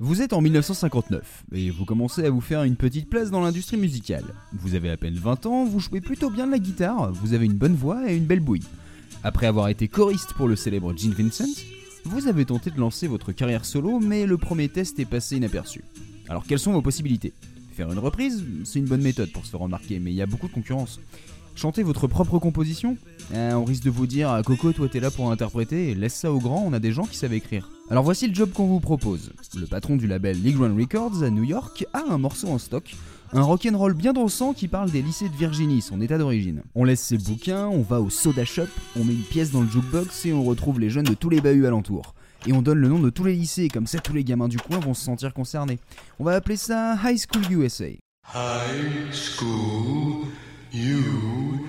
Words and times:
Vous 0.00 0.22
êtes 0.22 0.32
en 0.32 0.40
1959 0.40 1.44
et 1.52 1.70
vous 1.70 1.84
commencez 1.84 2.24
à 2.24 2.30
vous 2.30 2.40
faire 2.40 2.64
une 2.64 2.74
petite 2.74 3.08
place 3.08 3.30
dans 3.30 3.40
l'industrie 3.40 3.76
musicale. 3.76 4.24
Vous 4.52 4.74
avez 4.74 4.90
à 4.90 4.96
peine 4.96 5.14
20 5.14 5.46
ans, 5.46 5.64
vous 5.64 5.78
jouez 5.78 6.00
plutôt 6.00 6.30
bien 6.30 6.46
de 6.46 6.50
la 6.50 6.58
guitare, 6.58 7.12
vous 7.12 7.32
avez 7.32 7.46
une 7.46 7.54
bonne 7.54 7.76
voix 7.76 8.10
et 8.10 8.16
une 8.16 8.24
belle 8.24 8.40
bouille. 8.40 8.64
Après 9.22 9.46
avoir 9.46 9.68
été 9.68 9.86
choriste 9.86 10.34
pour 10.34 10.48
le 10.48 10.56
célèbre 10.56 10.96
Gene 10.96 11.12
Vincent, 11.12 11.48
vous 12.04 12.26
avez 12.26 12.44
tenté 12.44 12.70
de 12.70 12.78
lancer 12.78 13.06
votre 13.06 13.32
carrière 13.32 13.64
solo, 13.64 14.00
mais 14.00 14.26
le 14.26 14.36
premier 14.36 14.68
test 14.68 14.98
est 14.98 15.04
passé 15.04 15.36
inaperçu. 15.36 15.84
Alors 16.28 16.44
quelles 16.44 16.58
sont 16.58 16.72
vos 16.72 16.82
possibilités? 16.82 17.32
Faire 17.72 17.90
une 17.92 17.98
reprise, 17.98 18.44
c'est 18.64 18.80
une 18.80 18.86
bonne 18.86 19.02
méthode 19.02 19.30
pour 19.30 19.44
se 19.44 19.50
faire 19.50 19.60
remarquer, 19.60 20.00
mais 20.00 20.10
il 20.10 20.16
y 20.16 20.22
a 20.22 20.26
beaucoup 20.26 20.48
de 20.48 20.52
concurrence. 20.52 21.00
Chanter 21.54 21.84
votre 21.84 22.08
propre 22.08 22.38
composition 22.38 22.96
eh, 23.32 23.52
On 23.52 23.64
risque 23.64 23.84
de 23.84 23.90
vous 23.90 24.06
dire 24.06 24.30
ah, 24.30 24.42
Coco, 24.42 24.72
toi 24.72 24.88
t'es 24.88 25.00
là 25.00 25.10
pour 25.10 25.30
interpréter, 25.30 25.94
laisse 25.94 26.14
ça 26.14 26.32
aux 26.32 26.40
grands, 26.40 26.64
on 26.66 26.72
a 26.72 26.80
des 26.80 26.92
gens 26.92 27.04
qui 27.04 27.16
savent 27.16 27.32
écrire. 27.32 27.70
Alors 27.90 28.02
voici 28.02 28.26
le 28.26 28.34
job 28.34 28.50
qu'on 28.52 28.66
vous 28.66 28.80
propose. 28.80 29.32
Le 29.56 29.66
patron 29.66 29.96
du 29.96 30.06
label 30.06 30.40
League 30.42 30.58
Records 30.58 31.22
à 31.22 31.30
New 31.30 31.44
York 31.44 31.86
a 31.92 32.02
un 32.10 32.18
morceau 32.18 32.48
en 32.48 32.58
stock, 32.58 32.96
un 33.32 33.42
rock'n'roll 33.42 33.94
bien 33.94 34.12
dansant 34.12 34.52
qui 34.52 34.66
parle 34.66 34.90
des 34.90 35.02
lycées 35.02 35.28
de 35.28 35.36
Virginie, 35.36 35.80
son 35.80 36.00
état 36.00 36.18
d'origine. 36.18 36.62
On 36.74 36.82
laisse 36.82 37.02
ses 37.02 37.18
bouquins, 37.18 37.68
on 37.68 37.82
va 37.82 38.00
au 38.00 38.10
soda 38.10 38.44
shop, 38.44 38.66
on 38.98 39.04
met 39.04 39.12
une 39.12 39.22
pièce 39.22 39.52
dans 39.52 39.60
le 39.60 39.68
jukebox 39.68 40.26
et 40.26 40.32
on 40.32 40.42
retrouve 40.42 40.80
les 40.80 40.90
jeunes 40.90 41.04
de 41.04 41.14
tous 41.14 41.30
les 41.30 41.40
bahuts 41.40 41.66
alentours. 41.66 42.14
Et 42.46 42.52
on 42.52 42.62
donne 42.62 42.78
le 42.78 42.88
nom 42.88 42.98
de 42.98 43.10
tous 43.10 43.24
les 43.24 43.34
lycées, 43.34 43.68
comme 43.68 43.86
ça 43.86 44.00
tous 44.00 44.12
les 44.12 44.24
gamins 44.24 44.48
du 44.48 44.58
coin 44.58 44.80
vont 44.80 44.92
se 44.92 45.04
sentir 45.04 45.32
concernés. 45.32 45.78
On 46.18 46.24
va 46.24 46.32
appeler 46.32 46.56
ça 46.56 46.96
High 47.02 47.18
School 47.18 47.50
USA. 47.50 47.86
High 48.34 49.12
School 49.12 50.26
USA. 50.74 51.64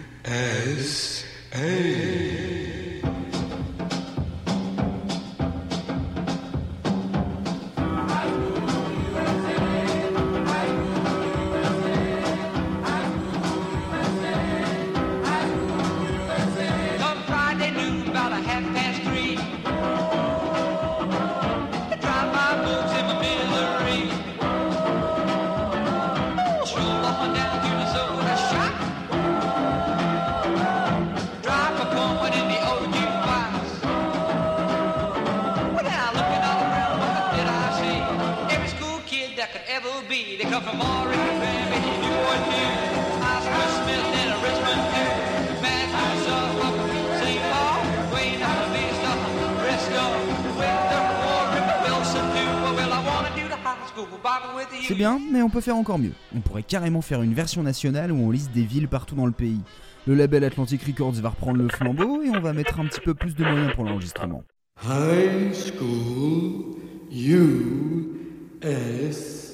C'est 54.88 54.96
bien, 54.96 55.20
mais 55.32 55.42
on 55.42 55.50
peut 55.50 55.62
faire 55.62 55.76
encore 55.76 55.98
mieux. 55.98 56.12
On 56.36 56.40
pourrait 56.40 56.64
carrément 56.64 57.02
faire 57.02 57.22
une 57.22 57.34
version 57.34 57.64
nationale 57.64 58.12
où 58.12 58.16
on 58.16 58.30
liste 58.30 58.52
des 58.52 58.64
villes 58.64 58.88
partout 58.88 59.16
dans 59.16 59.26
le 59.26 59.32
pays. 59.32 59.62
Le 60.08 60.14
label 60.14 60.44
Atlantic 60.44 60.84
Records 60.84 61.14
va 61.14 61.30
reprendre 61.30 61.58
le 61.58 61.70
flambeau 61.70 62.22
et 62.22 62.30
on 62.30 62.40
va 62.40 62.54
mettre 62.54 62.80
un 62.80 62.86
petit 62.86 63.02
peu 63.02 63.16
plus 63.16 63.36
de 63.36 63.44
moyens 63.44 63.74
pour 63.74 63.84
l'enregistrement. 63.84 64.44
High 64.84 65.54
School 65.54 66.76
USA. 67.12 69.45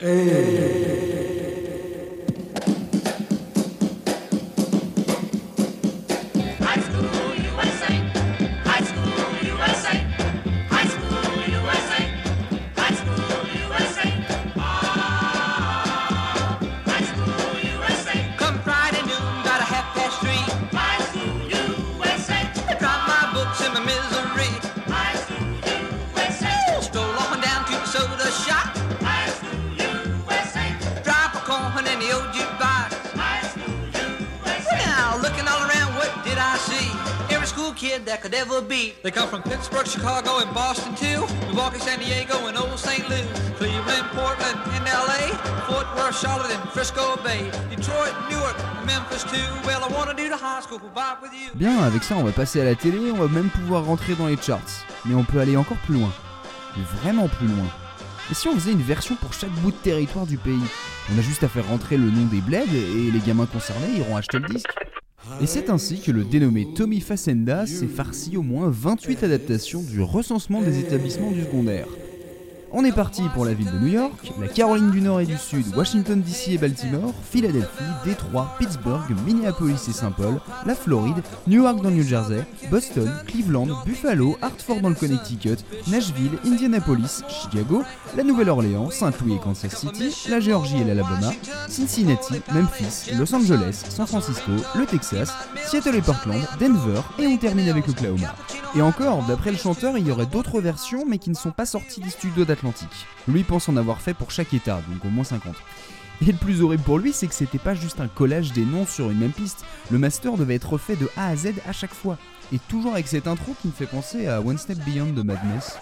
High 0.00 1.39
in 32.00 32.08
the 32.08 32.14
old 32.14 32.32
jukebox. 32.32 32.96
Now, 34.86 35.16
looking 35.20 35.46
all 35.46 35.62
around, 35.68 35.94
what 35.96 36.10
did 36.24 36.38
I 36.38 36.56
see? 36.56 36.88
Every 37.34 37.46
school 37.46 37.72
kid 37.72 38.06
that 38.06 38.22
could 38.22 38.34
ever 38.34 38.60
be. 38.60 38.94
They 39.02 39.10
come 39.10 39.28
from 39.28 39.42
Pittsburgh, 39.42 39.86
Chicago, 39.86 40.38
and 40.38 40.52
Boston 40.54 40.94
too. 40.94 41.26
Milwaukee, 41.48 41.78
San 41.78 41.98
Diego, 41.98 42.46
and 42.46 42.56
old 42.56 42.78
St. 42.78 43.08
Louis. 43.08 43.26
Cleveland, 43.56 44.06
Portland, 44.12 44.58
and 44.76 44.84
LA. 44.86 45.36
Fort 45.68 45.86
Worth, 45.96 46.18
Charlotte, 46.20 46.50
and 46.50 46.70
Frisco 46.70 47.16
Bay. 47.22 47.50
Detroit, 47.70 48.14
Newark, 48.30 48.56
Memphis 48.86 49.24
too. 49.24 49.48
Well, 49.66 49.84
I 49.84 49.88
wanna 49.92 50.14
do 50.14 50.28
the 50.28 50.36
high 50.36 50.60
school 50.62 50.80
vibe 50.94 51.22
with 51.22 51.32
you. 51.32 51.50
Bien, 51.54 51.82
avec 51.82 52.02
ça, 52.02 52.16
on 52.16 52.24
va 52.24 52.32
passer 52.32 52.60
à 52.60 52.64
la 52.64 52.74
télé, 52.74 53.10
on 53.10 53.16
va 53.16 53.28
même 53.28 53.50
pouvoir 53.50 53.84
rentrer 53.84 54.14
dans 54.14 54.26
les 54.26 54.36
charts. 54.36 54.86
Mais 55.04 55.14
on 55.14 55.24
peut 55.24 55.40
aller 55.40 55.56
encore 55.56 55.78
plus 55.78 55.94
loin. 55.94 56.12
Vraiment 57.02 57.28
plus 57.28 57.48
loin. 57.48 57.66
Et 58.30 58.34
si 58.34 58.46
on 58.48 58.54
faisait 58.54 58.72
une 58.72 58.82
version 58.82 59.16
pour 59.16 59.32
chaque 59.32 59.50
bout 59.62 59.72
de 59.72 59.76
territoire 59.76 60.24
du 60.24 60.38
pays 60.38 60.62
On 61.12 61.18
a 61.18 61.22
juste 61.22 61.42
à 61.42 61.48
faire 61.48 61.66
rentrer 61.66 61.96
le 61.96 62.10
nom 62.10 62.26
des 62.26 62.40
bleds 62.40 62.62
et 62.72 63.10
les 63.10 63.18
gamins 63.26 63.46
concernés 63.46 63.98
iront 63.98 64.16
acheter 64.16 64.38
le 64.38 64.48
disque. 64.48 64.70
Et 65.40 65.46
c'est 65.46 65.68
ainsi 65.68 66.00
que 66.00 66.12
le 66.12 66.24
dénommé 66.24 66.68
Tommy 66.74 67.00
Facenda 67.00 67.66
s'est 67.66 67.88
farci 67.88 68.36
au 68.36 68.42
moins 68.42 68.70
28 68.70 69.24
adaptations 69.24 69.82
du 69.82 70.00
recensement 70.00 70.62
des 70.62 70.78
établissements 70.78 71.32
du 71.32 71.42
secondaire. 71.42 71.86
On 72.72 72.84
est 72.84 72.92
parti 72.92 73.22
pour 73.34 73.44
la 73.44 73.52
ville 73.52 73.70
de 73.70 73.78
New 73.78 73.88
York, 73.88 74.32
la 74.40 74.46
Caroline 74.46 74.92
du 74.92 75.00
Nord 75.00 75.20
et 75.20 75.26
du 75.26 75.36
Sud, 75.36 75.66
Washington 75.76 76.22
DC 76.22 76.50
et 76.50 76.58
Baltimore, 76.58 77.12
Philadelphie, 77.28 77.82
Détroit, 78.04 78.54
Pittsburgh, 78.58 79.02
Minneapolis 79.26 79.88
et 79.88 79.92
Saint 79.92 80.12
Paul, 80.12 80.40
la 80.64 80.76
Floride, 80.76 81.22
Newark 81.48 81.82
dans 81.82 81.90
le 81.90 81.96
New 81.96 82.06
Jersey, 82.06 82.46
Boston, 82.70 83.10
Cleveland, 83.26 83.66
Buffalo, 83.84 84.36
Hartford 84.40 84.80
dans 84.82 84.88
le 84.88 84.94
Connecticut, 84.94 85.56
Nashville, 85.88 86.38
Indianapolis, 86.46 87.22
Chicago, 87.28 87.82
la 88.16 88.22
Nouvelle-Orléans, 88.22 88.90
Saint-Louis 88.90 89.34
et 89.34 89.40
Kansas 89.40 89.74
City, 89.74 90.14
la 90.28 90.38
Géorgie 90.38 90.80
et 90.80 90.84
l'Alabama, 90.84 91.32
Cincinnati, 91.68 92.40
Memphis, 92.54 93.10
Los 93.18 93.34
Angeles, 93.34 93.82
San 93.88 94.06
Francisco, 94.06 94.52
le 94.76 94.86
Texas, 94.86 95.32
Seattle 95.66 95.96
et 95.96 96.02
Portland, 96.02 96.46
Denver 96.60 97.00
et 97.18 97.26
on 97.26 97.36
termine 97.36 97.68
avec 97.68 97.88
Oklahoma. 97.88 98.32
Et 98.76 98.82
encore, 98.82 99.24
d'après 99.24 99.50
le 99.50 99.56
chanteur, 99.56 99.98
il 99.98 100.06
y 100.06 100.12
aurait 100.12 100.26
d'autres 100.26 100.60
versions 100.60 101.04
mais 101.04 101.18
qui 101.18 101.30
ne 101.30 101.34
sont 101.34 101.50
pas 101.50 101.66
sorties 101.66 102.00
des 102.00 102.10
studios 102.10 102.44
d'Atlantique. 102.44 103.06
Lui 103.26 103.42
pense 103.42 103.68
en 103.68 103.76
avoir 103.76 104.00
fait 104.00 104.14
pour 104.14 104.30
chaque 104.30 104.54
état, 104.54 104.80
donc 104.88 105.04
au 105.04 105.08
moins 105.08 105.24
50. 105.24 105.56
Et 106.22 106.26
le 106.26 106.38
plus 106.38 106.62
horrible 106.62 106.84
pour 106.84 106.98
lui, 106.98 107.12
c'est 107.12 107.26
que 107.26 107.34
c'était 107.34 107.58
pas 107.58 107.74
juste 107.74 108.00
un 108.00 108.06
collage 108.06 108.52
des 108.52 108.64
noms 108.64 108.86
sur 108.86 109.10
une 109.10 109.18
même 109.18 109.32
piste. 109.32 109.64
Le 109.90 109.98
master 109.98 110.36
devait 110.36 110.54
être 110.54 110.74
refait 110.74 110.94
de 110.94 111.08
A 111.16 111.28
à 111.28 111.36
Z 111.36 111.54
à 111.66 111.72
chaque 111.72 111.94
fois. 111.94 112.16
Et 112.52 112.58
toujours 112.68 112.92
avec 112.92 113.08
cette 113.08 113.26
intro 113.26 113.54
qui 113.60 113.68
me 113.68 113.72
fait 113.72 113.86
penser 113.86 114.28
à 114.28 114.40
One 114.40 114.58
Step 114.58 114.78
Beyond 114.84 115.14
de 115.14 115.22
Madness. 115.22 115.78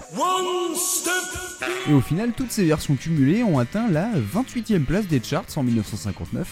Et 1.88 1.92
au 1.92 2.00
final, 2.00 2.32
toutes 2.32 2.52
ces 2.52 2.64
versions 2.64 2.96
cumulées 2.96 3.42
ont 3.42 3.58
atteint 3.58 3.88
la 3.88 4.08
28e 4.12 4.84
place 4.84 5.06
des 5.06 5.22
charts 5.22 5.44
en 5.56 5.62
1959, 5.62 6.46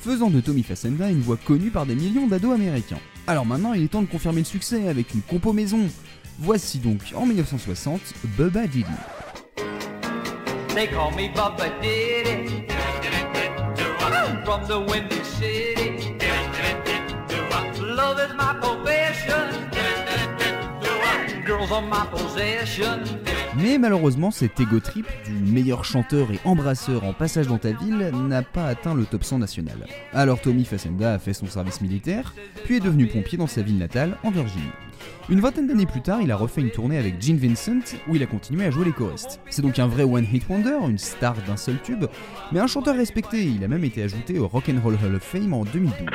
faisant 0.00 0.30
de 0.30 0.40
Tommy 0.40 0.62
Facenda 0.62 1.10
une 1.10 1.20
voix 1.20 1.36
connue 1.36 1.70
par 1.70 1.84
des 1.84 1.94
millions 1.94 2.26
d'ados 2.26 2.54
américains. 2.54 3.00
Alors 3.26 3.46
maintenant, 3.46 3.72
il 3.72 3.84
est 3.84 3.88
temps 3.88 4.02
de 4.02 4.06
confirmer 4.06 4.40
le 4.40 4.46
succès 4.46 4.88
avec 4.88 5.14
une 5.14 5.22
compo 5.22 5.52
maison. 5.52 5.88
Voici 6.38 6.78
donc 6.78 7.12
en 7.14 7.26
1960 7.26 8.00
Bubba 8.36 8.66
Diddy. 8.66 8.86
They. 23.02 23.41
Mais 23.56 23.76
malheureusement, 23.76 24.30
cet 24.30 24.58
ego 24.60 24.80
trip 24.80 25.06
du 25.26 25.32
meilleur 25.32 25.84
chanteur 25.84 26.30
et 26.32 26.40
embrasseur 26.44 27.04
en 27.04 27.12
passage 27.12 27.48
dans 27.48 27.58
ta 27.58 27.72
ville 27.72 28.10
n'a 28.28 28.42
pas 28.42 28.66
atteint 28.66 28.94
le 28.94 29.04
top 29.04 29.24
100 29.24 29.40
national. 29.40 29.86
Alors 30.14 30.40
Tommy 30.40 30.64
Facenda 30.64 31.12
a 31.12 31.18
fait 31.18 31.34
son 31.34 31.46
service 31.46 31.82
militaire, 31.82 32.34
puis 32.64 32.76
est 32.76 32.80
devenu 32.80 33.06
pompier 33.06 33.36
dans 33.36 33.46
sa 33.46 33.60
ville 33.60 33.76
natale, 33.76 34.16
en 34.24 34.30
Virginie. 34.30 34.64
Une 35.28 35.40
vingtaine 35.40 35.66
d'années 35.66 35.86
plus 35.86 36.00
tard, 36.00 36.22
il 36.22 36.32
a 36.32 36.36
refait 36.36 36.62
une 36.62 36.70
tournée 36.70 36.96
avec 36.96 37.20
Gene 37.20 37.36
Vincent, 37.36 37.96
où 38.08 38.16
il 38.16 38.22
a 38.22 38.26
continué 38.26 38.64
à 38.64 38.70
jouer 38.70 38.86
les 38.86 38.92
choristes. 38.92 39.40
C'est 39.50 39.62
donc 39.62 39.78
un 39.78 39.86
vrai 39.86 40.04
one-hit 40.04 40.48
wonder, 40.48 40.78
une 40.88 40.98
star 40.98 41.34
d'un 41.46 41.56
seul 41.56 41.76
tube, 41.82 42.06
mais 42.52 42.60
un 42.60 42.66
chanteur 42.66 42.96
respecté, 42.96 43.44
il 43.44 43.62
a 43.64 43.68
même 43.68 43.84
été 43.84 44.02
ajouté 44.02 44.38
au 44.38 44.48
Rock 44.48 44.70
and 44.70 44.80
Roll 44.82 44.96
Hall 45.04 45.14
of 45.14 45.22
Fame 45.22 45.52
en 45.52 45.64
2012. 45.64 46.06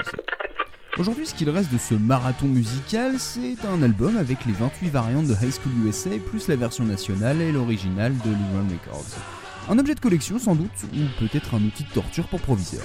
Aujourd'hui, 1.00 1.28
ce 1.28 1.36
qu'il 1.36 1.50
reste 1.52 1.72
de 1.72 1.78
ce 1.78 1.94
marathon 1.94 2.48
musical, 2.48 3.20
c'est 3.20 3.64
un 3.72 3.84
album 3.84 4.18
avec 4.18 4.46
les 4.46 4.54
28 4.54 4.90
variantes 4.90 5.28
de 5.28 5.34
High 5.34 5.52
School 5.54 5.86
USA, 5.86 6.10
plus 6.26 6.48
la 6.48 6.56
version 6.56 6.86
nationale 6.86 7.40
et 7.40 7.52
l'original 7.52 8.14
de 8.26 8.32
Lee 8.32 8.72
Records. 8.72 9.06
Un 9.70 9.78
objet 9.78 9.94
de 9.94 10.00
collection 10.00 10.40
sans 10.40 10.56
doute, 10.56 10.72
ou 10.94 11.20
peut-être 11.20 11.54
un 11.54 11.62
outil 11.62 11.84
de 11.84 11.90
torture 11.90 12.28
pour 12.28 12.42
proviseur. 12.42 12.82